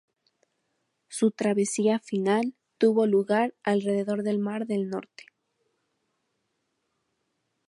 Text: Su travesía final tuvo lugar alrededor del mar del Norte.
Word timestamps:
Su 1.09 1.29
travesía 1.29 1.99
final 1.99 2.55
tuvo 2.79 3.05
lugar 3.05 3.53
alrededor 3.61 4.23
del 4.23 4.39
mar 4.39 4.65
del 4.65 4.89
Norte. 4.89 5.25